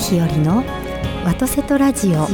[0.00, 0.64] 森日和の
[1.26, 2.26] ワトセトラジオ。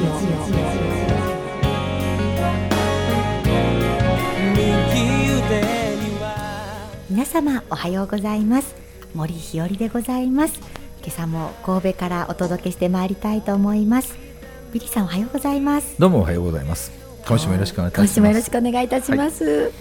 [7.11, 8.77] 皆様おはようございます。
[9.15, 10.61] 森日和でございます。
[11.03, 14.17] 今朝も神戸からお届けしてまいりたいと思います。
[14.73, 15.97] ビリーさんおはようございます。
[15.99, 16.93] どうもおはようございます。
[17.27, 18.11] 今週もよろしくお願いいたします。
[18.11, 19.73] 今週もよろしくお願いいたします、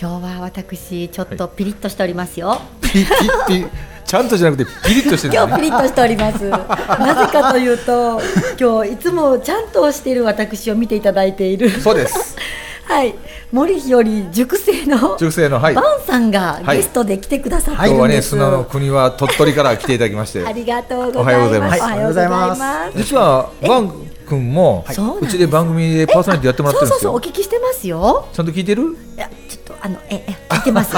[0.00, 3.04] 今日は私ちょっとピリッとしておりますよ、ピピ
[3.46, 3.66] ピ
[4.06, 6.48] ちゃんとじゃなくてピリッとしてる今日ピリッとしております。
[6.48, 8.20] なぜかというと、
[8.60, 11.70] 今日いつもちゃんとしている私を見ていただいている。
[11.70, 12.36] そうです。
[12.86, 13.14] はい、
[13.50, 15.16] 森日和熟成の。
[15.18, 15.74] 熟成のはい。
[15.74, 16.76] バンさんがはい。
[16.76, 18.20] ゲストで来てくださって今日はね。
[18.22, 19.98] 砂の国は鳥取から来てい。
[19.98, 21.14] ただきましてありがとうござい。
[21.14, 21.18] ます。
[21.20, 21.60] おはようござい。
[21.60, 22.28] ますおはようござい。
[22.28, 22.92] ます。
[22.96, 23.92] 実はバン
[24.28, 28.26] 君もそうちで番組でパーソナリティやってもらってるんそうそうそう、おですよ聞きしてますよ。
[28.32, 28.64] ちゃんと聞い。
[28.64, 28.82] てる
[29.16, 29.18] い。
[29.18, 30.94] や、ちょっと、あの、え、え、てます。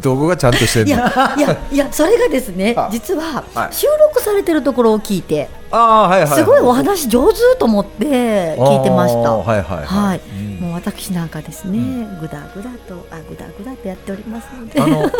[0.00, 3.72] どこがちゃんとしているのや、いや、いや、それがですねあ、実ははい。
[3.72, 5.48] 収録されてるところを聞いて。
[5.72, 9.36] ああはいはいすごいお話上手と思って聞いてました。
[9.36, 10.20] はいはいはい。
[10.60, 15.10] もう私なんかですね、ぐだぐだとあぐだぐだとやっておりますので、あの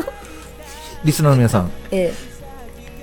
[1.05, 1.71] リスナーの皆さん。
[1.91, 2.13] え。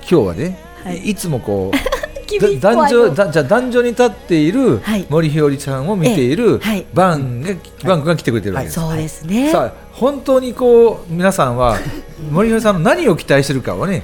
[0.10, 0.98] 今日はね、はい。
[1.10, 5.06] い、つもこうえ、君だ男女怖いだじゃあ男女に立っているはい。
[5.10, 6.60] 森ひよりちゃんを見ている
[6.94, 7.50] バンが、
[7.84, 8.80] バン君が来てくれてるわけです。
[8.80, 9.52] そうですね。
[9.52, 11.78] さあ本当にこう皆さんは
[12.32, 14.04] 森ひよりさんの何を期待してるかをね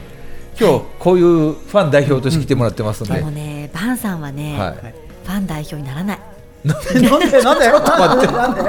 [0.60, 4.94] 今日こういうファン代表として来てもらってますので、でもね、バンさんはね、はい。
[5.26, 6.20] ファン代表にならない。
[6.64, 7.68] なんでなんでなんで？
[7.68, 8.64] なんで？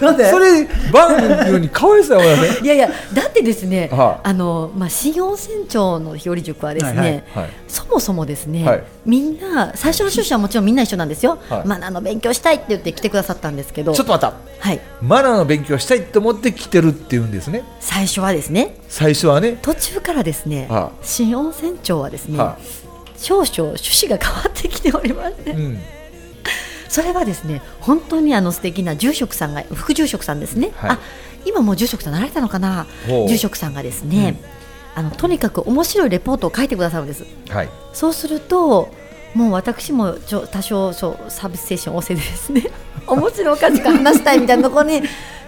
[0.00, 0.30] なんで？
[0.30, 2.58] それバン君にかわいそうやね。
[2.62, 7.50] いやいや、だってですね、はあのまあ新温泉町の日和塾はですね、はいはいはい。
[7.68, 8.84] そもそもですね、はい。
[9.06, 11.38] みんな最初の趣旨はもちろんみんな一緒なんですよ。
[11.48, 11.66] はい。
[11.66, 14.34] まああの勉強したいって言って来てくださったんですけど、ちょっと待った。
[14.58, 17.64] はい、マナーの勉強したいと思って来てるっていうんですね。
[17.80, 19.58] 最初はですね、最初はね。
[19.62, 22.58] 途中からですね、はあ新温泉町はですね、は
[23.16, 25.78] 少々趣旨が変わってきておりまして、うん
[26.92, 30.90] それはですね本当にあの素敵な住職さんが副住職さんですね、はい。
[30.90, 30.98] あ
[31.46, 32.86] 今もう住職さんなられたのかな？
[33.06, 34.36] 住職さんがですね、
[34.94, 37.24] あのとにかく面白いレポートを書いてくださるんです。
[37.48, 37.68] はい。
[37.94, 38.90] そうすると
[39.34, 42.70] もう私もちょ多少そうサービス精神旺盛でですね
[43.08, 44.96] 面白おかしく話したいみたいなところに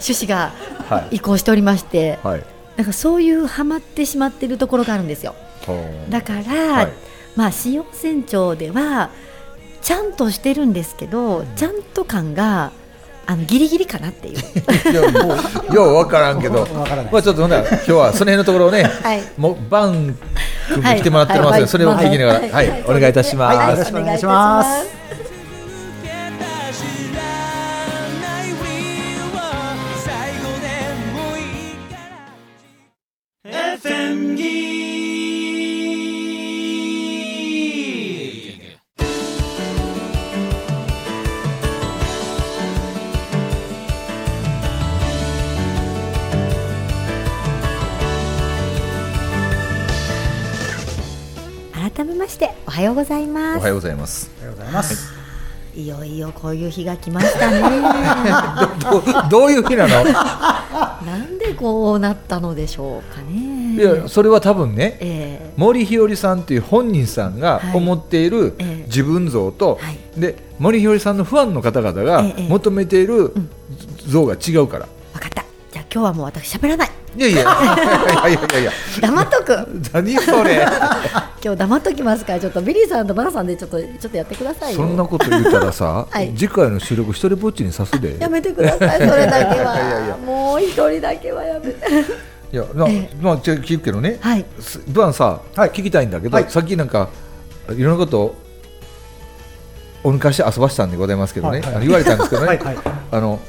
[0.00, 0.52] 趣旨が
[0.88, 1.16] はい。
[1.16, 2.40] 移行しておりまして、はい。
[2.76, 5.34] だからそういうハマってしまっているところがあるんですよ。
[6.08, 6.92] だから、はい。
[7.36, 9.10] まあ新温泉町では
[9.84, 12.72] ちゃんとしてるんですけど、ちゃんと感が
[13.26, 14.38] あのギリギリかなっていう。
[14.90, 15.34] いやも
[15.70, 19.22] うようわからんけど、 わからないまあちょっとほんなら今日はその辺のところをね、はい。
[19.36, 20.16] もうバン
[20.68, 21.68] 君に来てもらってますので、はい。
[21.68, 23.92] それを聞きながら、はい、お願いいたします。
[23.94, 25.03] お願いします
[53.64, 54.30] はようございます。
[54.38, 55.14] おはようございます。
[55.74, 55.86] い。
[55.88, 57.62] よいよこういう日が来ましたね。
[59.28, 60.04] どどういう日なの？
[60.04, 63.74] なんでこうなったのでしょうかね。
[63.74, 67.76] いやそれは多分ね、え森ひよりさんという本人さんがはい。
[67.76, 68.84] 思っているええ。
[68.86, 70.20] 自分像と、はい。
[70.20, 72.46] で森ひよりさんのファンの方々がええ。
[72.48, 73.48] 求めているん。
[74.06, 74.86] 像が違うから。
[75.14, 75.42] 分かった。
[75.72, 77.42] じゃあ今日はもう私喋らないいやいや。
[77.42, 78.64] いやいやいや。
[78.64, 79.68] いや黙っとく。
[79.92, 80.66] 何それ。
[81.44, 84.78] 今日黙っときますからちょっとビリーさんとバナさんでちょっとちょっとやってくださいよ。
[84.78, 86.32] そんなこと言ったらさ、はい。
[86.36, 88.16] 次回の収録一人ぼっちにさすで。
[88.18, 89.76] やめてくださいそれだけは。
[89.76, 92.34] いやいやもう一人だけはやめて。
[92.52, 92.64] いや、
[93.20, 94.44] まあ、じゃあ聞くけどね、はい。
[94.60, 95.70] すブアンさ、はい。
[95.70, 96.46] 聞きたいんだけど、はい。
[96.48, 97.08] さっきなんか、
[97.70, 98.34] いろんなことを
[100.04, 101.86] お抜かして遊ばしたんでございますけどね、はいはい。
[101.86, 102.76] 言われたんですけどね、はいはい。
[103.10, 103.40] あの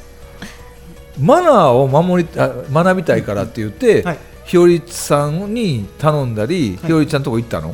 [1.19, 4.17] マナーを守りあ学びたいからって言って、はい。
[4.45, 7.73] ひよりさんに頼んだり、ひよりちゃんとこ行ったの？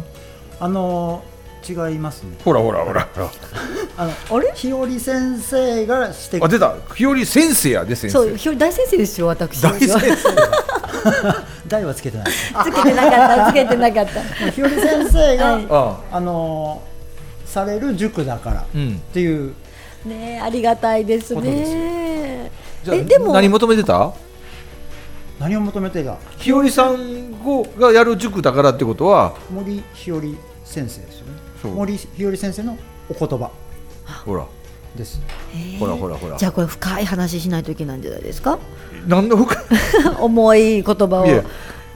[0.59, 1.23] あの
[1.67, 2.37] 違いますね。
[2.45, 3.07] ほらほらほら、
[3.97, 4.51] あのあれ？
[4.55, 8.13] 日和先生が指摘あ出た、ひより先生やで、先生。
[8.13, 9.99] そうひょ大先生ですよ私大先生。
[11.67, 12.27] 題はつけてない。
[12.27, 14.21] つけてなかったつけてなかった。
[14.51, 15.65] 日和先生が、はい。
[15.69, 16.19] ああ。
[16.19, 16.81] の
[17.45, 19.53] される塾だからっうん、ていう。
[20.05, 22.00] ねえありがたいですことですね
[22.83, 23.33] じゃあえでも。
[23.33, 24.13] 何求めてた？
[25.39, 27.31] 何を求めてがひよりさん
[27.79, 30.35] がやる塾だからってことは、森日和先
[30.65, 31.11] 生ですよね。
[31.61, 31.71] そう。
[31.73, 32.77] 森日和先生の
[33.09, 33.49] お言葉。
[34.25, 34.45] ほら、
[34.95, 35.19] です。
[35.55, 36.37] へえほらほらほら。
[36.37, 38.59] じゃあこれ深い話しないといけないんじゃないですか？
[39.07, 39.55] なんで他
[40.21, 41.25] 重い言葉を。
[41.25, 41.43] いや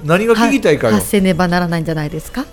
[0.04, 2.46] 何が聞きたいか発せねばならないんじゃないですか？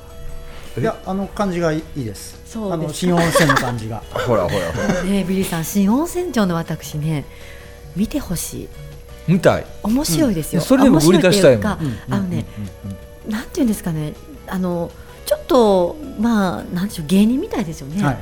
[0.79, 2.39] いやあの感じがいいです。
[2.45, 2.75] そうです。
[2.75, 4.03] あの新温泉の感じが。
[4.13, 5.03] ほらほらほら。
[5.05, 7.25] ねビリーさん新温泉町の私ね
[7.97, 8.69] 見てほしい。
[9.29, 9.67] 見たい。
[9.83, 10.67] 面白いですよ、うん。
[10.67, 11.65] それでも売り出したいもん。
[11.65, 12.47] 面白っていうかあのね、
[13.29, 14.15] なんていうんですかね。
[14.47, 14.91] あの
[15.25, 18.21] ちょっとまあなんでしょう芸人みたいですよね、はいは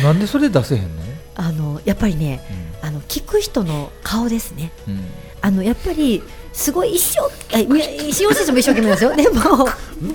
[0.00, 0.02] い。
[0.04, 1.02] なんでそれ出せへんの、
[1.34, 2.40] あのやっぱりね
[2.82, 4.72] あの聞く人の顔ですね。
[4.86, 5.04] うん。
[5.42, 6.22] あのやっぱり
[6.52, 7.20] すごい一生
[7.56, 9.16] あいや新温泉町も一生懸命ですよ。
[9.16, 9.68] でも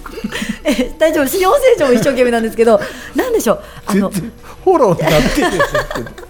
[0.63, 1.27] え大丈夫。
[1.27, 2.79] 新温泉町も一生懸命なんですけど
[3.15, 6.24] なんでしょうあのフォローになってる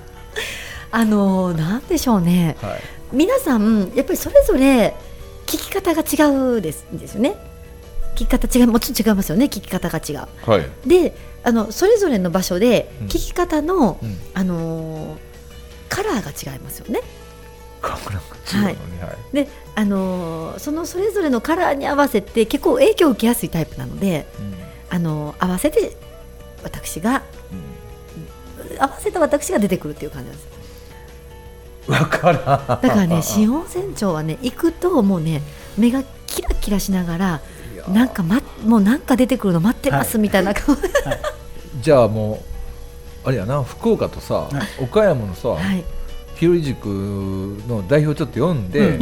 [0.97, 2.55] あのなんでしょうね。
[2.61, 2.79] はい。
[3.11, 4.95] 皆さんやっぱりそれぞれ
[5.45, 7.35] 聞き方が違うですですよね。
[8.15, 9.45] 聞き方違いもちろん違いますよね。
[9.45, 10.49] 聞き方が違う。
[10.49, 10.65] はい。
[10.87, 11.13] で
[11.43, 13.07] あのそれぞれの場所でうん。
[13.07, 14.17] 聞き方の、うん。
[14.33, 15.17] あのー
[15.89, 17.01] カラーが違いますよね。
[17.81, 18.75] はい。
[19.33, 24.25] であのーそのそれぞれのカラーに合わせて結構影響を受けやすいタイプなので、
[24.89, 25.95] あのー合わせて
[26.63, 27.21] 私が
[28.79, 30.55] 合わせた私が出てくるっていう感じなんです
[31.87, 32.35] うんわからん。
[32.37, 35.41] だからね新温泉町はね行くともうね
[35.77, 37.41] 目がキラキラしながら
[37.93, 40.53] なんか、ま、もうなんか出てくるの待ってますみたいな。
[40.55, 40.75] 顔、
[41.81, 42.43] じゃあも
[43.23, 44.49] うあれやな福岡とさ、
[44.81, 45.83] 岡山のさ、はい、
[46.35, 46.87] 日和塾
[47.67, 48.97] の代表ちょっと読んで、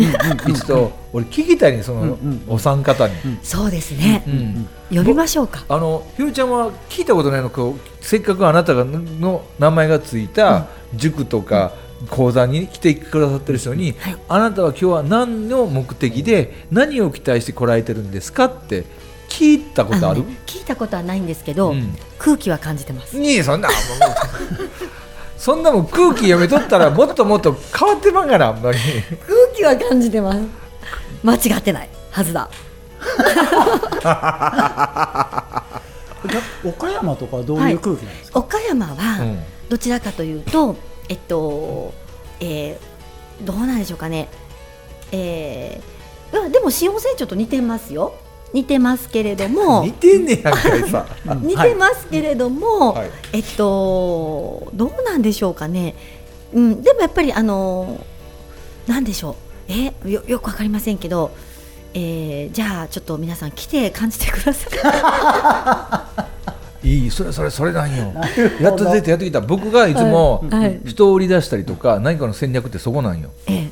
[0.48, 2.44] 一度俺聞きたいねその、うんうん。
[2.48, 5.64] お三方に、そうですね、うん呼びましょうか。
[5.70, 11.72] あのひろちゃんは聞いたことないのこうせっかくあなたがの名前がついた塾とか
[12.10, 14.18] 講座に来てくださってる人に、はい。
[14.30, 18.86] あなたは今日は何の目的で何を期待して来られてるんですかって
[19.30, 20.22] 聞いたことある？
[20.22, 21.96] のね聞いたことはないんですけど、うん。
[22.18, 23.18] 空気は感じてます。
[23.18, 23.78] いいそんなもう。
[25.38, 28.78] そんなもん空気読み取ったらもっともっと変わってまんがなあんまり。
[29.28, 30.40] 空気は感じてます。
[31.22, 32.50] 間違ってないはずだ。
[36.64, 39.40] 岡山とかはどういう空気なんですか、岡山はうん
[39.70, 40.76] どちらかというと、
[41.10, 41.94] えっと、
[42.40, 42.94] えー
[43.44, 44.30] どうなんでしょうかね、
[45.12, 45.94] えー
[46.34, 48.16] まあでも新温泉町と似てますよ。
[48.54, 49.84] 似てますけれども。
[49.86, 51.06] 似てんねやんかいさ
[51.42, 53.10] 似てますけれども、はい。
[53.34, 55.96] えっとどうなんでしょうかね、
[56.54, 58.00] うん、でもやっぱりあの
[58.88, 59.36] なんでしょう。
[59.68, 61.32] えよよくわかりませんけど、
[61.94, 66.24] えーじゃあちょっと皆さん来て感じてください。
[66.84, 68.14] いいそれそれそれなんよ。
[68.60, 69.42] やっと出てやってきた。
[69.42, 70.44] 僕がいつも
[70.86, 73.32] 人を売り出したりとか何かの戦略ってそこなんよ。
[73.48, 73.70] え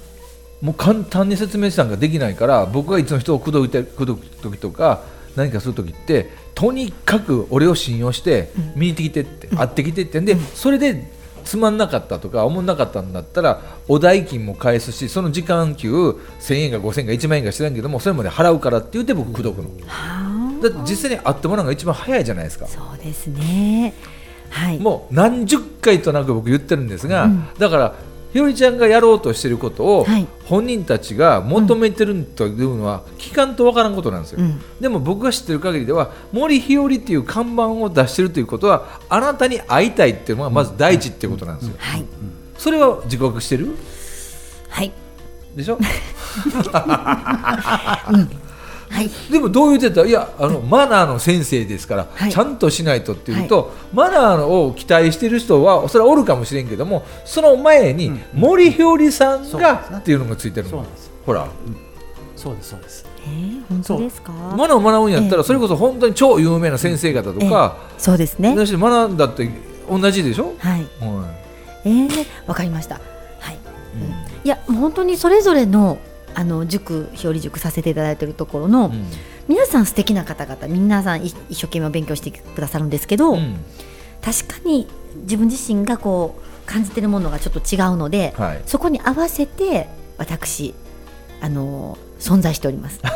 [0.62, 5.04] もう簡単に説明したんができないから僕がいつも人を口説いて口説く時とか
[5.36, 10.20] 何かする時ってとにかく俺を信用して見に行ってきてって、会ってきてって。
[10.20, 10.26] ん。
[10.26, 11.10] で、それで
[11.44, 19.70] つまんなかったとか思んなかったんだったらお代金も返すしその時間給1000円か5000円か1万円か知らんけどもそれまで払うからって言って僕口説くの。
[19.88, 20.31] は
[20.62, 22.66] だって実際に会ってもらうのが一番早いじゃないですか。
[22.66, 23.94] あそうですね。
[24.50, 24.80] はい。
[24.80, 27.48] もう何十回となく僕言ってるんですが、うん。
[27.58, 27.96] だから
[28.32, 30.28] ひよりちゃんがやろうとしてることをはい。
[30.46, 34.62] 本人たちが求めてるというのは聞かんとわからんことなんですよ、うん。
[34.82, 42.06] でも僕が知ってる限りでは森ひよりっていう看板を出してるということはあなたに会いたいっていうのがまず第一っていうことなんですよ、はい。
[42.58, 43.78] それは自覚してる？
[44.70, 44.92] はい。
[45.56, 45.78] でしょ？
[48.92, 49.10] はい。
[49.32, 52.32] でもどう言ってたらいやあのマナーの先生ですから、はい。
[52.32, 60.72] ちゃんとしないとっていうと、マナーを期待してる人はそれはおるかもしれんけどもその前に森ひよりさんがっていうのがついてるの。
[60.72, 61.12] そうなんです。
[61.26, 61.48] ほら。
[62.36, 63.06] そうですそうです。
[63.24, 64.32] えー、本当ですか？
[64.34, 65.38] マナーを学ぶんやったええ。
[65.38, 68.50] らそれこそ本当に超有名な先生方とか、そうですね。
[68.50, 69.48] 私学んだって
[69.90, 70.82] 同じでしょ、はい。
[71.00, 71.32] は
[71.86, 72.96] えー、わかりました。
[73.40, 73.58] はい。
[73.96, 74.12] うん。
[74.44, 76.00] いや、もう本当にそれぞれの。
[76.36, 79.06] あの塾日和塾させていただいているところの、いうん。
[79.48, 83.58] 皆さん素敵な方々皆さんい一生懸命勉強してくださるんですけど、うん。
[84.22, 84.88] 確かに
[85.24, 88.62] 自分自身がこう感じてるものがちょっと違うので、はい。
[88.66, 90.74] そこに合わせて私
[91.42, 93.00] あの存在しております。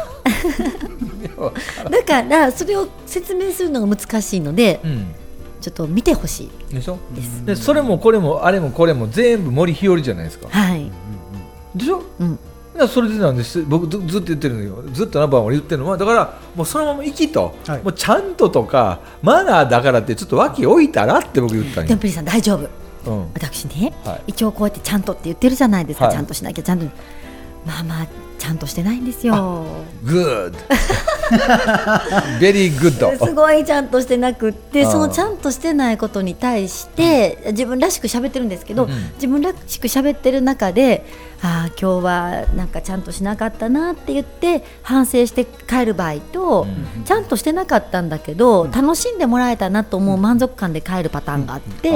[1.90, 5.06] だからそれを説明するのが難しいのでうん。
[5.62, 7.00] ちょっと見てほしいでしょ？
[7.44, 10.48] でそれもこれもあれもこれも全部森ひよりじゃないですか。
[10.48, 10.92] はい、
[11.74, 12.04] でしょ？
[12.20, 12.40] うん、
[12.76, 13.64] だからそれでなんです。
[13.64, 14.84] 僕ずずっと言ってるのよ。
[14.92, 17.84] ずっとナンバーワン俺言ってるのはだからもうそのまま生きと、はい。
[17.84, 21.88] もうちゃんととかマナーだからってちょっと脇置いたらって僕言ったんよ。
[21.88, 22.68] でも、プリさん大丈夫。
[23.10, 24.22] うん、私ね、はい。
[24.28, 26.16] 一応こうやってちゃんとって言ってるじゃないですか、はい。
[26.16, 26.86] ちゃんとしなきゃちゃんと。
[27.66, 28.08] まあまあ
[28.46, 29.66] ちゃんとしてないんですよ。
[30.04, 38.90] Good very good すごいちゃんとしてなくってそのちゃんとしてないことに対して自分らしく喋ってるんですけど、うん。
[39.16, 41.08] 自分らしく喋ってる中で
[41.42, 46.68] ああ今日はなんかちゃんとしなかったなって言って反省して帰る場合と、
[47.04, 51.90] ちゃんとしてなかったんだけど、楽しんでもらえたなと思う満足感で帰るパターンがあって、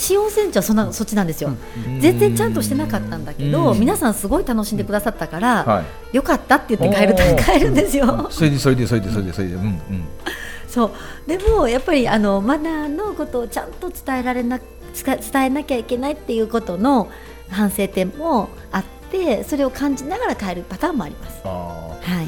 [0.00, 3.80] あ新温泉地はそんなそっちなんですよ、ー全然ちゃんとしてなかったんだけど、うん。
[3.80, 6.16] 皆さんすごい楽しんでくださったから、はい。
[6.16, 8.28] よかったって言って帰る帰るんですよ。
[8.30, 9.54] それでそれでそれでそれでそれで。
[9.54, 10.04] うんうん。
[10.68, 10.90] そう。
[11.28, 14.66] でもやっぱりあのマナーのことをちゃんと伝えられな伝
[15.08, 17.10] え伝えなきゃいけないっていうことの
[17.48, 21.40] 反省点もあってそれを感じながら帰るパターンもあります。
[21.44, 22.26] あはい、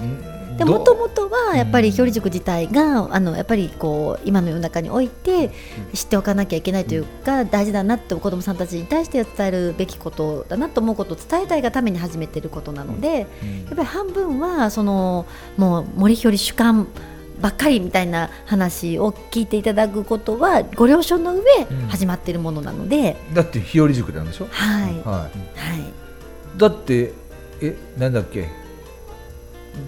[0.00, 5.50] ーうんでもともとはやっぱり日和塾自体があのやっぱりこう今の世の中において
[5.94, 13.64] 知っておかなきゃいけないというか大事だなって子どもさんたちに対して伝えるべきことだなと思うことを伝えたいがために始めていることなので、うん。
[13.64, 15.26] やっぱり半分はその
[15.56, 16.88] もう森日和主観
[17.40, 21.40] ばっかりみたいな話を聞いていただくことはご了承の上
[21.70, 21.88] うん。
[21.88, 24.48] 始まっているものなので、だって日和塾なんでしょ？
[24.50, 24.94] はい、はい。
[24.94, 25.30] はい、
[26.58, 27.14] だって
[27.62, 28.46] えなんだっけ？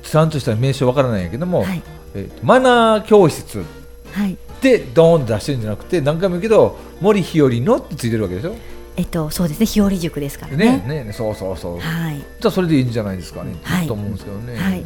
[0.02, 1.82] ちゃんとした名称わからないんやけども、はい、
[2.14, 3.64] えマナー教室
[4.12, 8.54] はい、でドーンと出してるんじゃなくて何回も言うけど森日和のってついてるわけでしょ？
[8.94, 9.64] えっとそうですね。
[9.64, 10.84] 日和塾ですからね。
[10.86, 11.04] ね。
[11.04, 13.86] ねそうそうそう、はい、じゃあそれでいいんじゃないですかね、はい。
[13.86, 14.62] と思うんですけどね、はい。
[14.62, 14.82] はい。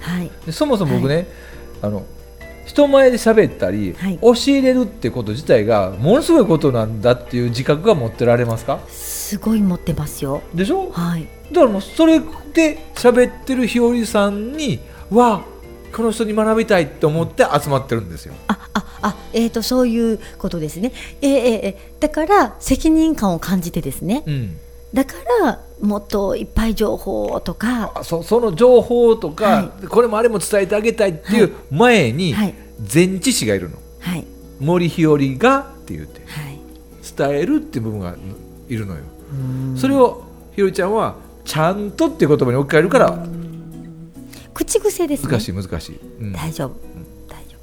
[0.00, 1.26] はい、でそもそも僕ね、
[1.82, 2.06] あの
[2.70, 8.78] 人前で喋ったり、はい教えれるってこと自体がものすごいことなんだっていう自覚が持ってられますか？
[8.88, 10.42] すごい持ってますよ。
[10.54, 10.90] でしょ？
[10.90, 14.78] はい、だからもうそれで喋ってる日和さんに
[15.10, 18.34] わあこの人に学びたいって思って集まってるんですよ。
[18.46, 20.92] あああえー、とそういうことですね。
[21.20, 24.22] えーえーえーだから責任感を感じてですね。
[24.26, 24.56] うん、
[24.94, 32.54] だからもっといっぱい情報とかあそその情報とか、はこれもあれも伝えてあげたいっていう前にはい
[32.92, 34.24] 前置詞がいるのはい
[34.60, 36.60] 森日和がって言ってはい。
[37.16, 38.14] 伝えるっていう部分が
[38.68, 39.00] いるのよ。
[39.76, 43.26] それをひろりちゃんはちゃんとっていう言葉に置き換えるから
[44.52, 45.30] 口癖ですね。
[45.30, 46.00] 難しい難しい。
[46.20, 46.76] うん大丈夫、
[47.28, 47.56] 大丈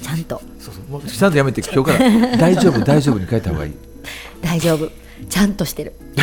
[0.00, 0.02] 夫。
[0.02, 3.72] ちゃんとそうそうもうちゃんとやめて今日から 大丈夫大丈夫に変えた方がいい。
[4.40, 5.01] 大丈夫。
[5.28, 5.92] ちゃんとしてる。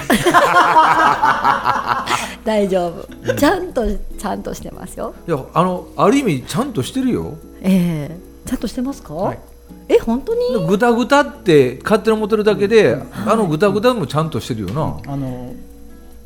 [2.46, 3.36] 大丈夫。
[3.36, 5.13] ちゃんとちゃんとしてますよ。
[5.27, 7.36] いやあのある意味ちゃんとしてるよ。
[7.62, 9.13] ええちゃんとしてますか？
[9.13, 9.39] はい
[9.88, 10.68] え本当に？
[10.68, 14.98] ぐたぐたって勝手に思ってるだけで、あのぐたぐたもちゃんとしてるよな。
[15.12, 15.53] あの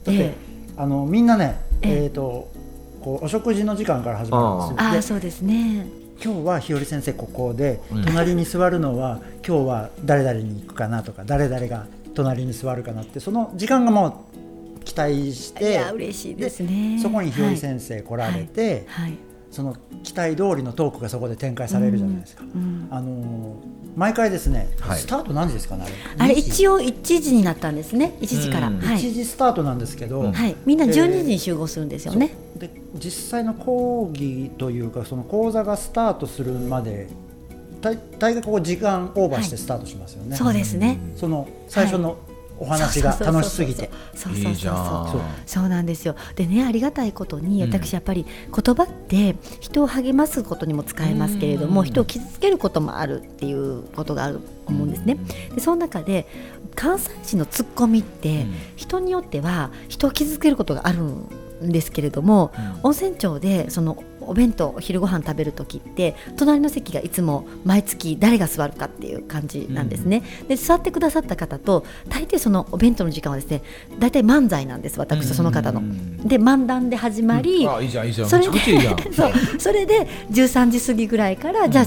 [0.04, 0.36] だって、え
[0.78, 2.50] あのみんなね、えええー、と
[3.02, 5.88] こうお食事の時間から始まるんですよでああそうですね。
[6.24, 14.26] 今日は日和先生ここで、うん隣に座るのは今日は誰々に行くかなとか誰々が隣に座るかなってその時間がも
[14.80, 17.00] う期待しいてや嬉しいですね。
[17.02, 19.10] そこに日和先生来られて、はい。
[19.10, 19.18] はい
[19.54, 22.44] その期待通りのトークがそこで展開されるじゃないですか。
[22.44, 23.56] うんあのー
[23.96, 25.86] 毎回ですね、はいスタート何時ですかね
[26.18, 26.50] あれ2時？
[26.50, 28.18] 一応1時になったんですね。
[28.20, 28.70] 1時から。
[28.70, 28.98] うんはい。
[28.98, 30.56] 1時スタートなんですけど、うんはい。
[30.66, 32.34] みんなえー12時に集合するんですよね。
[32.56, 37.08] で実際の講義というかその講座がスタートするまで
[37.84, 40.98] 大大概ここ時間オーバーしてスタートしますよね、そうですね。
[41.18, 42.18] その最初の
[42.58, 43.90] お話が楽しすぎて。
[44.16, 44.52] そうそうそうそう。
[44.52, 44.76] いいじゃん。
[45.12, 46.16] そうそうなんですよ。
[46.36, 47.70] でねありがたいことにうん。
[47.70, 51.88] 私やっぱり言葉って人を励ますことにも使えますけれどもうん。
[51.88, 55.18] 人を傷つけることもあるっていうことがあると思うんですね。
[55.54, 56.26] でその中で
[56.76, 58.54] 関西人のツッコミってうん。
[58.78, 61.28] 人によっては人を傷つけることがあるん
[61.64, 62.52] ですけれども
[62.84, 73.62] 温泉町でそのお弁当お昼ご飯食べる時って隣の席がいつも毎月誰が座るかっていう感じなんですね、で座ってくださった方と大抵そのお弁当の時間はですね
[74.00, 75.80] 大体漫才なんです私とその方の。
[75.80, 76.18] うん。
[76.28, 78.60] で漫談で始まり、あいいじゃんそれで。
[79.14, 81.86] そうそれで13時過ぎぐらいから、じゃあ、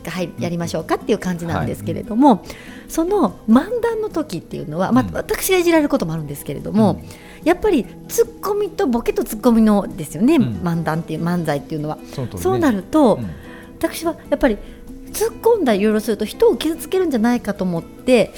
[0.00, 2.44] こはい、やりましょうかっていう感じなんですけれども、
[2.88, 5.14] その漫談の時っていうのは、まあうん。
[5.14, 7.02] 私がいじられることもあるんですけれども、
[7.44, 10.42] やっぱりツッコミとボケとツッコミのですよね、ん。
[10.62, 11.98] 漫談っていう漫才っていうのは。
[12.12, 12.58] その通りね。
[12.60, 13.30] なると、うん。
[13.78, 14.58] 私はやっぱり
[15.12, 18.32] 突っ込んだりいろいろすると人を傷つけるんじゃないかと思って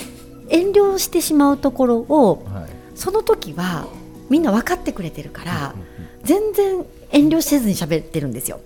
[0.49, 2.65] 遠慮してしまうところをはい。
[2.95, 3.87] その時は
[4.31, 5.75] みんな分かってくれてるから
[6.23, 8.61] 全然遠慮せずに喋ってるんですよ。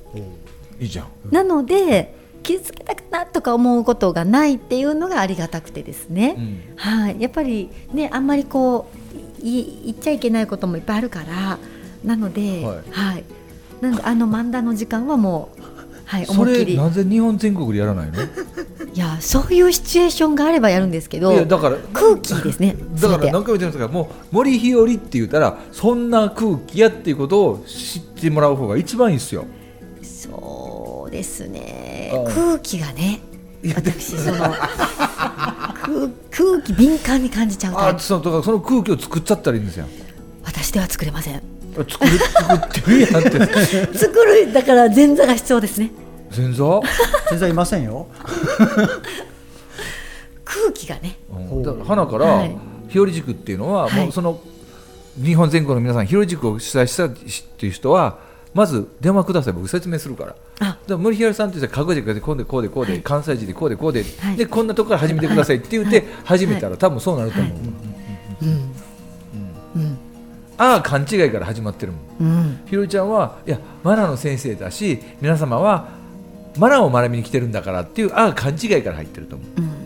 [0.79, 1.07] いいじゃん。
[1.31, 2.15] なので
[2.47, 6.63] 傷つけたかなとか思うことがないっていうのがありがたくてですね、うん。
[6.77, 8.89] はい、やっぱりねあんまりこ
[9.43, 11.59] うい言っちゃいけないこともいっぱいあるから
[12.05, 13.25] なので、ははい。
[13.81, 15.63] なのであの漫談の時間はもう、
[16.05, 16.77] はい、そ思いっきり。
[16.77, 18.23] れなぜ日本全国でやらないの？
[18.95, 29.45] いやそういうシチュエーションがあればやるんですけどいやだから空気ですね だから何回も言ってますがもう森日和って言ったらそんな空気やっていうことを知ってもらう方が一番いいですよ。
[31.17, 32.13] ですね。
[32.15, 33.21] うん空気がね
[33.75, 34.57] 私その空
[36.31, 37.97] 空気敏感に感じちゃうタイプ。
[37.97, 39.87] あそのだからその空気を作っちゃったらいいんですよ。
[40.45, 41.43] 私では作れません。
[41.75, 43.31] 作る作ってるやんって。
[43.99, 45.91] 作るだから前座が必要ですね。
[46.31, 46.81] 全然。
[47.31, 48.07] 全然いませんよ。
[50.45, 51.19] 空気がね。
[51.31, 51.63] うん。
[51.63, 52.57] だから花から、はい。
[52.89, 54.05] 日和塾っていうのは、はい。
[54.05, 54.41] もうその
[55.23, 58.19] 日本全国の皆さん日和塾を主催したっていう人は
[58.55, 59.53] まず電話ください。
[59.55, 60.37] 僕説明するから。
[60.89, 63.03] 森ひさんって言ったら隠れてくれてこうでこうでこうで、はい。
[63.03, 64.37] 関西人でこうでこうで、はい。
[64.37, 67.53] でこんなとこから始めてくださいって言って始めたら、多分そうなると思う、
[68.43, 69.83] うん。
[69.83, 69.99] うん。
[70.59, 72.03] ああ勘違いから始まってるもん。
[72.21, 72.61] うん。
[72.67, 75.89] ひろりちゃんはいやマナーの先生だし皆様は
[76.59, 79.86] マナーを学びに来てるんだからっていうああ勘違いから入ってると思う、うんうん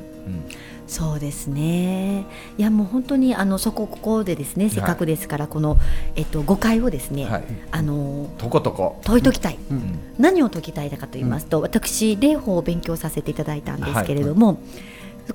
[0.90, 2.26] そうですね。
[2.58, 5.78] いやもう本当にあのそこここでですね、せっかくですからこの
[6.16, 7.44] えっと誤解をですね、はい。
[7.70, 9.58] あのとことこ、解いときたい。
[9.70, 10.00] うん。
[10.18, 14.58] 何を解きたいかと言いますと、私霊法を勉強させていただいたんですけれども、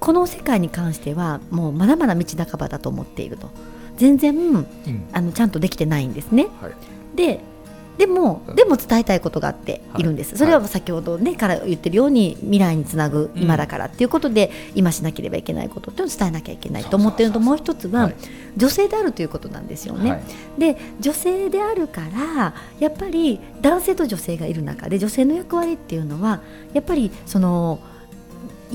[0.02, 3.50] この世界に関してはもうまだまだ道半ばだと思っていると。
[3.96, 4.68] 全然うん。
[5.14, 6.48] あのちゃんとできてないんですね。
[6.62, 6.74] はい。
[7.16, 7.40] で
[7.98, 10.04] でもでも伝えたいことがあってい。
[10.04, 18.16] るんです、はいそれは先ほどねから言ってるように未来につなぐ今だからっていうことで、今しなければいけないことっていうのを伝えなきゃいけないと思っているのともう一つは、はい。
[18.58, 20.12] 女性であるということなんですよね。
[20.12, 20.24] はい。
[20.58, 26.42] で女性であるからやっぱり男性と女性がいる中で女性の役割っていうのは
[26.74, 27.80] やっぱりその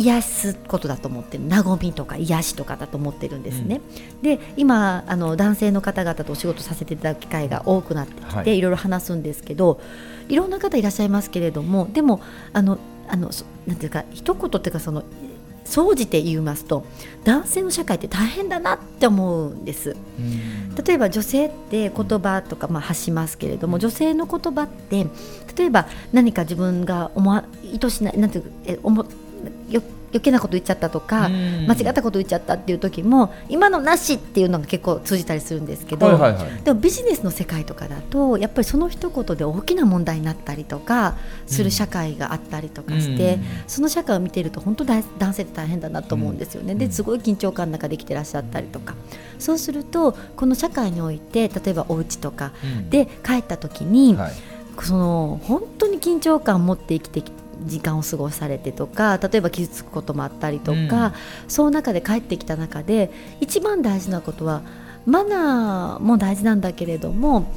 [0.00, 3.82] 癒すことだと思ってる和みとか癒しとかだと思ってるんですね。
[4.22, 8.58] で今あの男性の方々とお仕事させていただく機会が多くなってきて、はい。
[8.58, 9.78] い、ろいろ話すんですけど
[10.28, 12.22] いろんな方いらっしゃいますけれどもでも
[12.54, 12.78] あの
[13.08, 15.04] あのそなんていうか一言っていうかその
[15.64, 16.84] 総じて言いますと
[17.24, 19.96] 男性の社会って大変だなって思うんです。
[20.18, 20.74] うん。
[20.82, 25.06] 例えば女性って言葉とかまあ発しますけれども女性の言葉って
[25.58, 29.08] 例えば何か自分が思わ意図しないなんていう思よ
[30.12, 31.66] 余計なこと言っちゃったとかうん。
[31.68, 36.62] 間違ったこと言っちゃったっていう時も今のなしっていうのが結構通じたりするんですけど、はいはいはい。
[36.64, 43.42] でもビジネスの世界とかだとやっぱりその一言で大きな問題になったりとかする社会があったりとかして、うん。
[43.68, 46.78] その社会を見ていると本当だ男性って大変だなと思うんですよね、うん。
[46.78, 48.94] ですごい緊張感の中で生きてらっしゃったりとか。
[49.38, 52.90] そうするとこの社会において例えばお家とかうん。
[52.90, 54.32] で帰った時に、はい。
[54.82, 57.30] その本当に緊張感を持って生きてき
[57.66, 61.14] 時間を過ごされてとか例えば傷つくこともあったりとか、
[61.48, 64.62] その中で帰ってきた中で一番大事なことは
[65.06, 67.52] マナーも大事なんだけれども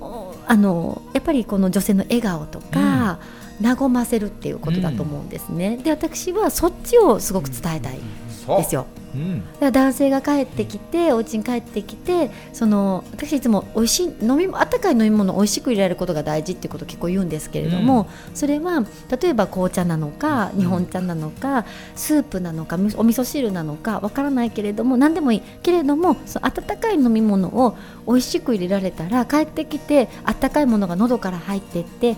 [0.00, 3.18] おあのやっぱりこの女性の笑顔とか、
[3.62, 5.76] 和ませるっていうことだと思うんですね。
[5.76, 7.98] で私はそっちをすごく伝えたい。
[7.98, 8.86] そうですよ。
[9.14, 9.40] うん。
[9.40, 18.84] だから男性が帰ってきてお家に帰ってきてその私いつも美味しい飲み温かい飲み物を美味しく入れられることが大事っていうことを結構言うんですけれども、それは
[19.20, 21.64] 例えば紅茶なのか日本茶なのか
[21.96, 32.16] スープなのかみお味噌汁なのかわからないけれども何でもいいけれどもその温かい飲み物を美味しく入れられたら帰ってきて温かいものが喉から入ってって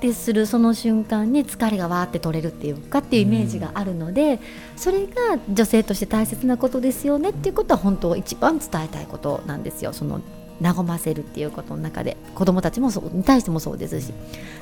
[0.00, 4.40] てするその瞬間に疲れがわーって取れるっていうかっていうイメージがあるので、
[4.76, 9.92] それが女性として大切なことですよねっていうことは本当一番伝えたいことなんですよ。
[9.92, 10.20] その
[10.60, 12.16] 和ませるっていうことの中で。
[12.34, 14.12] 子どもたちもそうに対してもそうですし。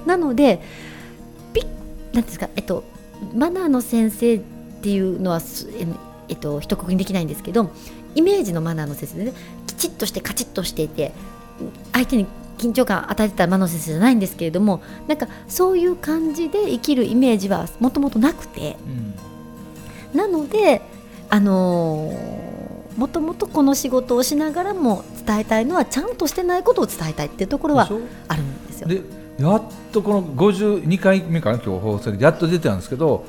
[0.06, 0.60] なので
[1.52, 1.76] ピッなんて
[2.12, 2.84] いうんですかえっと
[3.34, 4.40] マナーの先生っ
[4.80, 5.40] ていうのは
[6.28, 7.70] えっと一括りにできないんですけど
[8.14, 9.32] イメージのマナーの先生でね
[9.66, 11.12] きちっとしてカチッとしていて
[11.92, 12.26] 相手に
[12.58, 20.82] 緊張感与えてたマナーの先生じゃないんですけれどもなんかそういう感じで生きるイメージはもともとなくてうんなので
[21.30, 22.58] あのー
[22.98, 27.88] もともとこの仕事をしながらも伝えたいのはちゃんとしてないことを伝えたいっていうところは
[28.26, 28.88] あるんですよ。
[28.88, 29.02] で
[29.38, 33.24] やっとこの52回目かな今日放送でやっと出てたんですけど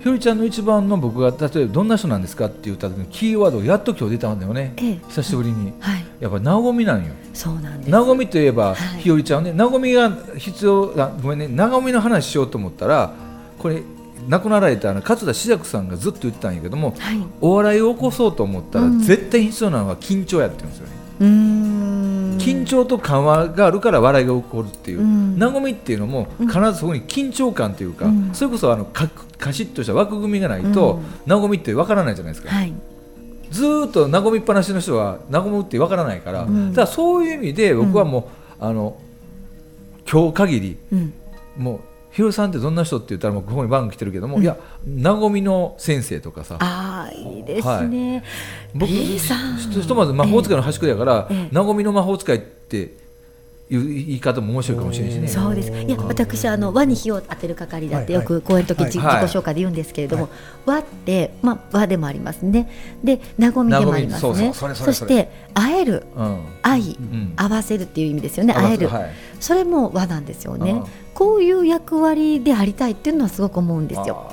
[0.00, 4.98] ひよりちゃんの一番の僕が例えばどんな人なんですかって言った時のキーワードがやっと今日出たんだよね、ええ。
[5.08, 7.12] 久しぶりに、はい、やっぱ和みなんよ。
[7.34, 7.94] そうなんです。
[7.94, 9.00] 和みといえば、はい。
[9.02, 13.12] ひよりちゃんはね和みが必要あごめんね和みの話しようと思ったら
[13.58, 13.82] これ
[14.26, 17.18] 亡くなられたあの勝田志らくさんがずっと言ってたんやけどもはい。
[17.18, 19.00] うお笑いを起こそうと思ったら、うん。
[19.00, 20.92] 絶対必要なのは緊張やってるんですよね。
[22.38, 25.38] 緊張と緩和があるから笑いが起こるっていう、うん。
[25.38, 26.48] 和みっていうのもうん。
[26.48, 28.30] 必ずそこに緊張感というか、うん。
[28.32, 29.06] それこそあのか
[29.40, 32.72] カシッとした枠組みがないと、和みってわからないじゃないですか、はい。
[33.50, 36.72] ずーっと和みっぱなしの人は和むってわからないから、うん。
[36.72, 38.96] だそういう意味で僕はもう、あの
[40.10, 41.14] 今日限りうん。
[41.56, 41.80] もう
[42.12, 46.56] ひろさんってどんな人って言ったらもうここに番組来てるけども、いやなごみの先生とかさ。
[46.60, 48.24] ああいいですね、
[48.74, 49.56] 僕 B さん。
[49.56, 51.54] ひとまず魔法使いの端くれやから、ええ。
[51.54, 52.96] なごみの魔法使いって
[53.70, 55.28] いう言い方も面白いかもしれないしね。
[55.28, 55.70] そうです。
[55.70, 60.28] いや私あの輪に火を当てる係だってよく講演の時、はい自己紹介で言うんですけれども、は
[60.66, 62.68] 輪ってまあ輪でもありますね。
[63.04, 64.52] で和みでもありますね。
[64.52, 66.44] そして会える、うん。
[66.62, 67.32] 愛、ん。
[67.36, 68.54] 合わせるっていう意味ですよね。
[68.54, 69.10] 会える、はい。
[69.38, 70.82] それも輪なんですよね。
[71.14, 74.26] こういう役割でありたいっていうのはすごく思うんですよ。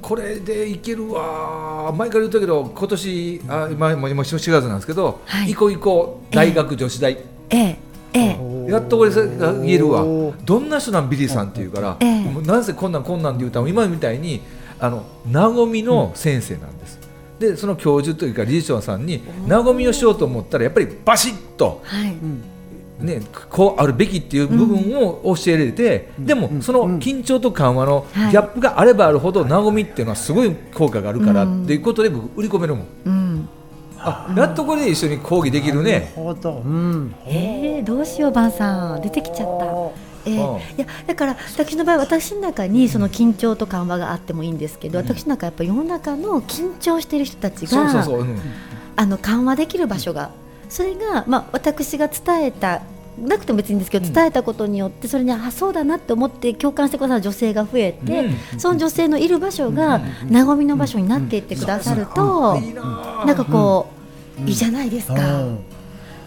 [0.00, 5.52] これでいけるわ前から言ったけど今年あ今もうもう4月なんですけど、はい。
[5.52, 6.34] 行こう行こう。
[6.34, 7.12] 大学女子大、
[7.50, 8.70] ええええ。
[8.70, 10.04] やっとこれが言えるわ。
[10.44, 12.22] どんな人なんビリーさんって言うから、ええ。
[12.24, 14.40] もうなぜこんなんこんなんって言うたら今みたいに
[14.80, 16.98] あの和みの先生なんです、
[17.38, 22.10] でその教授というか理事長さんに和みをしようと思ったらやっぱりバシッとはい。
[22.10, 22.42] うん。
[22.98, 28.32] ね、こうあるべきっていう部分を教えられて、でもその緊張と緩和のギはい。
[28.32, 33.25] ャップがあればあるほど和みっていうのはすごい効果があるからっていうことで僕売り込めるもん、うん。
[34.06, 39.02] あやっとこれで一緒に講義できるなるね、ほど、うん、ええどうしようばんさん。
[39.02, 39.66] 出てきちゃった。
[40.30, 40.56] ええうん。
[40.56, 48.26] いやだから私の場合私の中にその緊張と緩和があってもいいんですけど、私の中やっぱ世の中の緊張している人たちがそう
[48.96, 50.30] あの緩和できる場所が
[50.68, 52.82] それが、まあ、私が伝えた
[53.18, 54.12] なくても別にいいんですけど、うん。
[54.12, 62.60] 伝えたことによってそれにあそうだなって思って共感してくださる女性が増えて、その女性のいる場所が和みの場所になっていってくださると、
[63.24, 63.36] なん。
[63.36, 63.95] かこう、
[64.44, 65.58] いいじゃないですか、うん。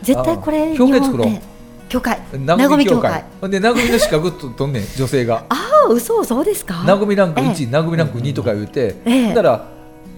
[0.02, 0.96] 絶対これ日本
[1.28, 1.42] え
[1.90, 2.20] 協会。
[2.46, 3.24] 和み協会。
[3.50, 5.46] で和みの資格ととんねん 女性が。
[5.50, 5.56] あ
[5.88, 6.84] あ嘘そうですか。
[6.88, 9.34] 和みランクえ1、和みランク2とか言って、ええ。
[9.34, 9.66] だから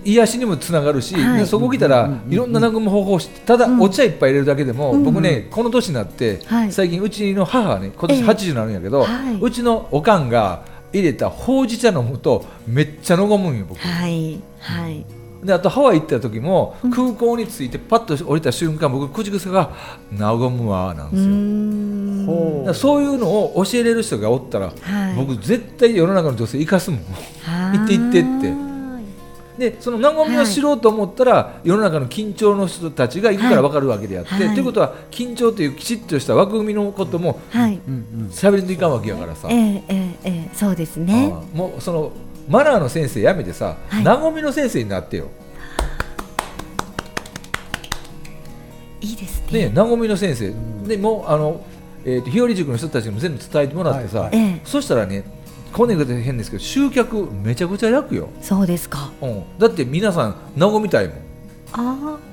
[0.03, 1.39] 癒しにもつながるし、はい。
[1.39, 3.81] でそこ来たらいろんな和む方法ただうん。
[3.81, 6.71] お茶いっぱい入れるだけでも、うん僕ねこの年になって、はい。
[6.71, 8.25] 最近うちの母がね今年ええ。
[8.25, 9.39] 80になるんやけど、はい。
[9.39, 13.79] うちのおかんが入れたほうじ茶飲むとめっちゃ飲むんよ僕。
[13.79, 14.39] はい。
[14.59, 15.05] はい
[15.43, 16.91] であとハワイ行った時も、うん。
[16.91, 19.71] 空港に着いてパッと降りた瞬間僕口癖が
[20.17, 22.73] 「和むわ」なんうですよ。
[22.73, 24.71] そういうのを教えれる人がおったら、は
[25.11, 25.15] い。
[25.15, 26.99] 僕絶対世の中の女性生かすもん。
[26.99, 28.49] は行って行ってって。
[28.49, 28.71] はい
[29.61, 34.55] でその和みを知ろうと思ったら、世の中の緊張の人たちが行くから分かるわけであって、はい。
[34.55, 37.79] ということは緊張というきちっとした枠組みのこともはい。
[37.87, 41.31] うんうん喋りにいかんわけやからさ、ええええええそうですね。
[41.33, 42.11] ああもうその
[42.51, 44.03] マナーの先生やめてさ、はい。
[44.03, 45.29] 和みの先生になってよ、
[48.99, 49.69] いいですね。
[49.69, 50.53] ね、和みの先生、
[50.85, 51.63] でもうあの、
[52.03, 54.61] えーと日和塾の人たちにも全部伝えてもらってさ、はいええ。
[54.65, 55.23] そしたらね
[55.71, 59.11] こんな言い方変ですけど集客めちゃくちゃ楽よ、そうですか。
[59.21, 61.15] うん、だって皆さん和みたいもん。
[61.15, 61.19] あ
[61.77, 62.30] あ、うん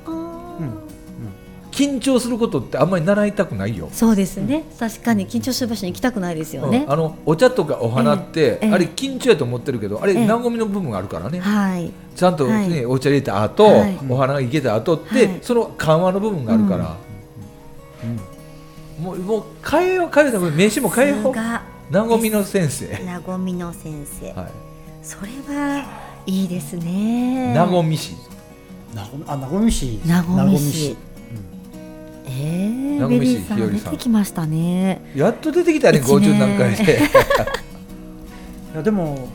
[1.79, 3.89] 緊張することってあんまり習いたくないよ。
[3.93, 4.65] そうですね。
[4.81, 5.29] 確かに。
[5.29, 6.79] 緊張する場所に行きたくないですよね。
[6.79, 8.73] うん、あのお茶とかお花って、ええ。
[8.73, 10.27] あれ緊張やと思ってるけどあれええ。
[10.29, 11.93] 和みの部分があるからね、はい。
[12.17, 12.87] ちゃんと、ねはい。
[12.87, 13.97] お茶入れた後、はい。
[14.09, 15.39] お花がいけた後って、はい。
[15.41, 16.97] その緩和の部分があるから、
[19.01, 21.33] もうもう変えよう変えよう名刺も変えよう。
[21.33, 21.63] が。
[21.93, 24.49] 和みの先生、和みの先生、は
[25.01, 25.87] それは
[26.27, 27.55] いいですね。
[27.55, 28.17] い、和み市
[28.95, 30.01] なごあ、なごみ市。
[30.07, 30.97] 和み市
[32.29, 35.01] ええ和み市ベリーさん出てきましたね。
[35.15, 36.99] やっと出てきたね一年50何回で
[38.73, 39.29] いやでも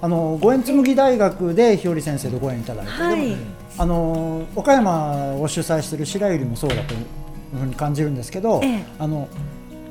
[0.00, 3.30] あの五円紬大学で日和先生とご縁いただいて、はい。
[3.30, 3.36] でも
[3.78, 8.84] あの岡山を主催している白百合もそうだというふうに感じるんですけど、ええ。
[8.98, 9.28] あの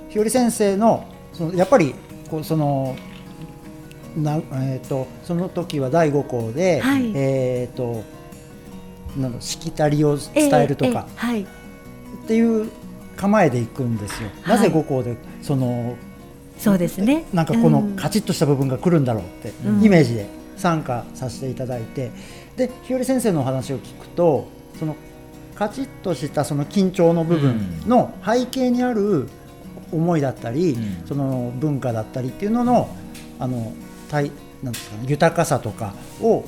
[0.10, 1.96] 日和先生のそのやっぱり
[2.30, 2.96] こうその
[4.16, 7.12] なえー、とその時は第5項で、はい。
[7.16, 8.04] えっ、と
[9.18, 11.48] なんだしきたりを伝えるとかええはい
[12.14, 12.70] っていう
[13.16, 14.30] 構えでいくんですよ。
[14.42, 14.58] はい。
[14.58, 15.96] なぜ5項でその
[16.58, 17.26] そうですね。
[17.34, 17.96] なんかこのうん。
[17.96, 19.84] カチッとした部分が来るんだろうって、うん。
[19.84, 22.12] イメージで参加させていただいて。
[22.58, 24.48] で日和先生のお話を聞くと
[24.78, 24.96] その
[25.56, 29.28] カチッとしたその緊張の部分の背景にある
[29.92, 31.08] 思いだったり、うん。
[31.08, 32.96] その文化だったりっていうのの
[33.40, 33.74] あの
[34.10, 36.46] 対なんですか、ね、豊かさとかを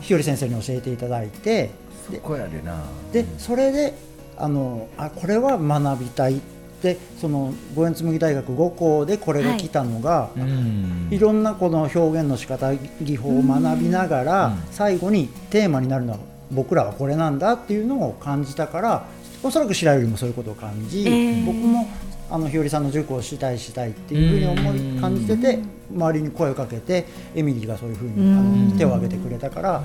[0.00, 1.70] 日和先生に教えていただいて
[2.06, 2.82] そこやでな。
[3.12, 3.94] でそれで
[4.40, 6.40] あのあこれは学びたいっ
[6.82, 11.08] てその五円紬大学5校でこれが来たのが、うん。
[11.10, 14.62] いろんなこの表現の仕方技法を学びながら、うん。
[14.70, 16.18] 最後にテーマになるのは
[16.50, 19.06] 僕らはこれなんだっていうのを感じたから
[19.42, 21.88] おそらく白百合もそういうことを感じ、えー僕も
[22.32, 25.58] あの日和さんの塾をしたいしたいっていうふうに思い感じてて
[25.92, 28.68] 周りに声をかけてエミリーがそういうふうにあうん。
[28.70, 29.82] の手を挙げてくれたから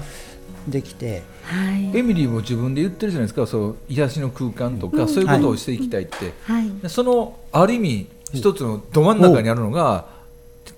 [0.67, 1.23] できて。
[1.43, 1.97] はい。
[1.97, 6.69] エミリーも自分で言ってるじゃないですかそう癒しの空間とか、そういうことをしていきたいって、はい。
[6.82, 10.13] でそのある意味一つのど真ん中にあるのが、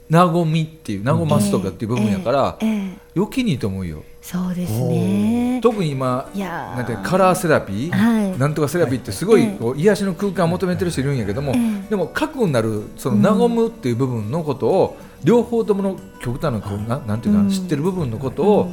[0.10, 4.04] 和みっていう和ますとかっていう部分やから、ええええ余計にいいと思うよ。
[4.22, 5.60] そうですね。
[5.64, 8.38] 特に今なんてカラーセラピー、はい。
[8.38, 9.58] なんとかセラピーってすごいええ。
[9.58, 11.90] こう癒しの空間を求めてる人いるんやけども、ええ。
[11.90, 17.50] でも核になるその和むっていう部分のことを、両方ともの極端なこうななんていうか、うん。
[17.50, 18.70] 知ってる部分のことを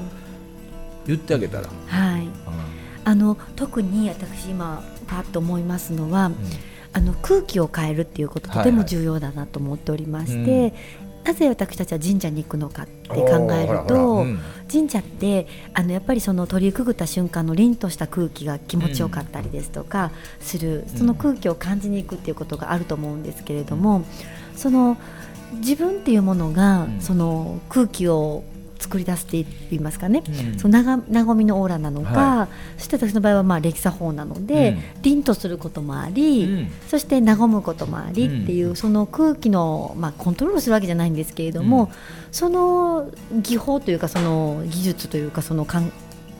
[1.06, 2.22] 言ってあげたら、はい。
[2.22, 2.30] うん。
[3.04, 6.30] あの特に私今パッと思いますのは、
[6.92, 10.74] あの空気を変えるっていうこととても重要だなと思っておりまして、はいはい
[11.24, 14.38] なぜ私たちは神社に行くのかって考えると、うん。
[14.70, 24.04] 神社ってあのやっぱりその鳥居くぐった瞬間の凛とした空気が気持ちよかったりですとかする、その空気を感じに行くっていうことがあると思うんですけれども、
[24.54, 24.98] その
[25.54, 27.00] 自分っていうものが、うん。
[27.00, 28.44] その空気を
[28.84, 30.58] 作り出すって言いますかね、うん。
[30.58, 35.02] その和みのオーラなのか、はそして私の場合はまあ歴作法なので、うん。
[35.02, 36.70] 凛とすることもあり、うん。
[36.88, 41.88] そして和むこともありっていう、うんその空気の、まあ、コントロールするわけじゃないんですけれども、うん。
[42.30, 45.90] その技法というかその技術というかその感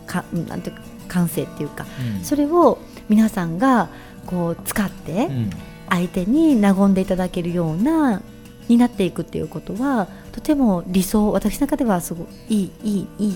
[0.06, 1.86] かなんていうか感性っていうか、
[2.18, 2.24] うん。
[2.24, 2.78] それを
[3.08, 3.88] 皆さんが
[4.26, 5.50] こう使ってうん。
[5.88, 8.22] 相手に和んでいただけるような
[8.68, 13.28] になっていくっていうことはとても理想私の中ではすごいいいいいい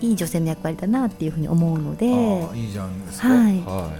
[0.00, 2.06] いいい女性の役割だなっていうふうに思うので。
[2.06, 3.58] ああいいじゃんですかはい。
[3.62, 3.90] は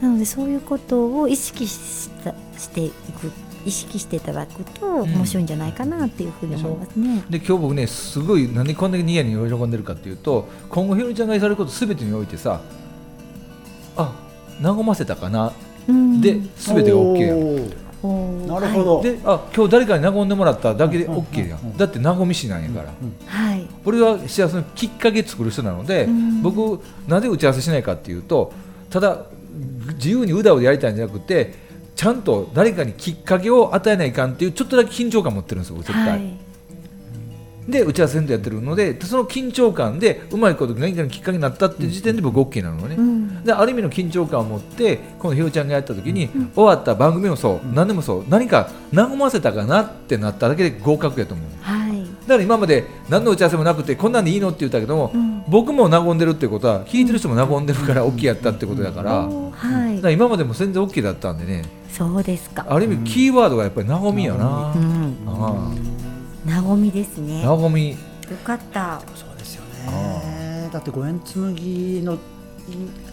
[0.00, 3.32] なのでそういうことを意識したしていく
[3.64, 5.02] 意識していただくとん。
[5.02, 7.24] 面白いんじゃないかなっていうふうに思いますね。
[7.28, 12.60] いで今日僕ねすごい何でこんだけニヤニヤ喜んでるかっていうと今後ひろりちゃんがやされることすべてにおいてさ
[13.96, 14.14] あ
[14.62, 15.52] 和ませたかな。
[15.88, 16.20] うん。
[16.20, 23.68] で全てが OK やんなるほど、であ今日誰かに和んでもらっただけでうん OK やうんうんんだって和みしなんやから、うんはい、はい。
[23.84, 26.42] 俺は幸せのきっかけ作る人なので、うん。
[26.42, 28.52] 僕なぜ打ち合わせしないかっていうと
[28.90, 29.26] ただ
[29.94, 31.54] 自由にうだうだやりたいんじゃなくて
[31.94, 36.41] ちゃんと誰かにきっかけを与えないかんっていうちょっとだけ緊張感持ってるんですよ絶対、はい
[37.68, 43.44] で打ち合わせセンターやってるのでその緊張感でうまいこと何かのきっかけになったっていう時点で僕 OK なのね、うん。
[43.44, 52.02] である意味の緊張感を持って今度ひろちゃんがやった時に、終わった番組もそう、何でもそう何か和ませたかなってなっただけで合格やと思うはい。
[52.22, 54.48] だから今まで何の打ち合わせもなくてこんなんでいいの？
[54.48, 55.44] って言ったけども、うん。
[55.48, 59.96] 僕も和んでるってことは聞いてる人も和んでるから OK やったってことだから,、はい。
[59.96, 61.64] だから今までも全然 OK だったんでね。
[61.90, 62.64] そうですか。
[62.68, 65.91] ある意味キーワードがやっぱり和みやな、うん、
[66.48, 67.46] あ和みですあね。
[67.46, 67.90] 和み。
[67.90, 67.96] よ
[68.44, 69.00] かった。
[69.14, 70.70] そうですよね。
[70.72, 72.18] だって五円紬のい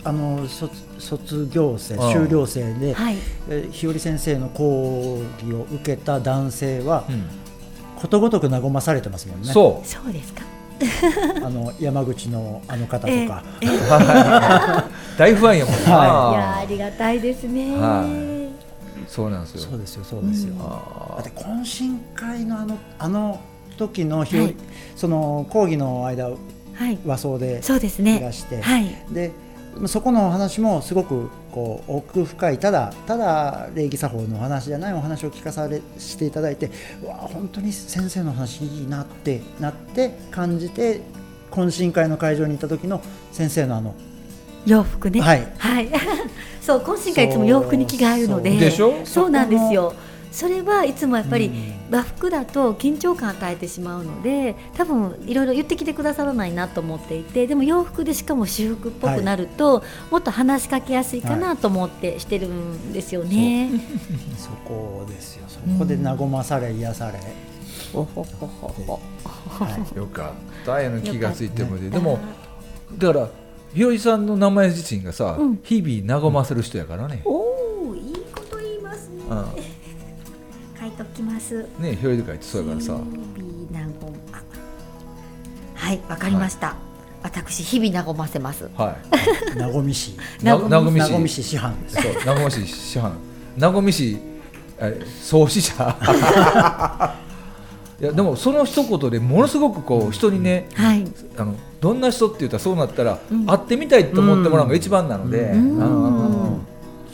[0.03, 3.17] あの卒卒業生修了生で、はい。
[3.49, 7.23] えー日和先生の講義を受けた男性は、うん。
[7.99, 9.51] ことごとく和まされてますもんね。
[9.51, 9.87] そう。
[9.87, 10.43] そうですか。
[11.43, 13.43] あの山口のあの方とええか、
[15.17, 17.75] 大不安やもんな、はやありがたいですね。
[17.75, 18.05] は
[19.09, 23.41] そうなんですよそうですよそうですよ、うんあだって懇親会のあのあの
[23.77, 24.55] 時のはい
[24.95, 26.29] その講義の間
[26.79, 26.97] はい。
[27.05, 28.19] 和装でそうですいね。
[28.21, 28.95] らして、はい。
[29.11, 29.31] で
[29.85, 36.71] そこのお話もすごくこう奥深いただただ礼儀作法のお話じゃないお話を聞かされしていただいて
[37.03, 41.01] うわ本当に先生の話いいなってなって感じて
[41.51, 43.93] 懇親会の会場に行った時の先生のあの
[44.65, 45.21] 洋服ね。
[45.21, 45.47] はい。
[45.57, 45.89] はい。
[46.61, 48.51] そう懇親会いつも洋服に着替えるので。
[48.51, 48.59] そう。
[48.59, 48.93] でしょ？
[49.05, 49.93] そうなんですよ。
[50.31, 51.79] それはいつもやっぱりうん。
[51.91, 63.71] 和服だと緊張感与えてしまうので多分いろいろ言ってきてくださらないなと思っていてでも洋服でしかも私服っぽくなると、もっと話しかけやすいかなと思ってしてるんですよね。
[64.37, 65.45] そこですよ。
[65.47, 67.13] そこで和まされ癒され、
[67.91, 68.99] おほほほほ
[69.49, 70.79] はいよかった。
[70.79, 72.19] やの気がついてもでも
[72.99, 73.27] だから
[73.73, 75.59] ひろりさんの名前自身がさ、うん。
[75.63, 79.23] 日々和ませる人やからね、おおいいこと言いますね。
[79.29, 79.45] うん。
[80.79, 81.67] 書いときます。
[81.79, 84.43] ねひろりで書いてそうやからさ、日々和ま
[85.75, 86.75] はいわかりました。
[87.21, 88.69] 私日々和ませます。
[88.75, 88.95] は
[89.55, 89.57] い。
[89.59, 91.75] 和み市な和み和み和み市市師範。
[91.87, 93.13] そう和み市師範。
[93.59, 94.17] 和み市
[94.79, 95.95] え創始者
[98.01, 101.05] いやでもその一言でものすごくこう人にねはい。
[101.37, 103.45] あのどんな人って言ったらそうなったら、うん。
[103.45, 105.53] 会ってみたいと思ってもらうのが一番なので、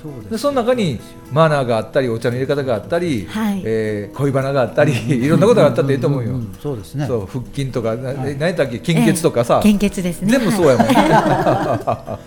[0.01, 0.99] そうでその中に
[1.31, 3.61] マナーがあったりお茶の入れ方があったり、はい。
[3.65, 4.93] えー恋バナがあったり
[5.25, 7.05] いろんなことがあったっていいと思うよ、そうですね。
[7.07, 8.37] そう腹筋とか、なはい。
[8.37, 10.31] 何やっけ献血とかさ、献血ですね。
[10.31, 12.19] 全部そうやもん、は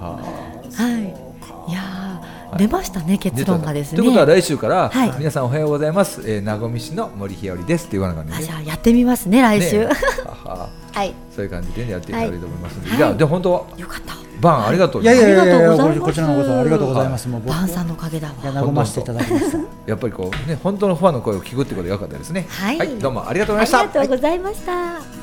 [0.00, 1.09] はい。
[2.60, 3.98] 出ましたね結論がですね。
[3.98, 5.12] ということは来週から、はい。
[5.18, 7.86] 皆さんおはようございます、えー、名古屋市の森日和です。
[7.86, 9.92] って言わなかったじゃあやってみますね来週、ねは
[10.44, 10.68] は。
[10.92, 11.14] はい。
[11.34, 12.98] そういう感じで、ね、やっていただいてと思いますので、はい。
[12.98, 14.14] じゃあで本当よかった。
[14.40, 16.00] バンありがとういやいやいやいやありがとうございます。
[16.00, 17.28] こちらのこそありがとうございます。
[17.28, 18.34] もう僕バンさんのおかげだわ。
[18.42, 19.58] いや和ませていただきました。
[19.86, 22.46] やっぱりこうね本当のファンの声を聞くってことが良かったですね。
[22.48, 23.78] はいどうもありがとうございました。
[23.80, 25.19] ありがとうございました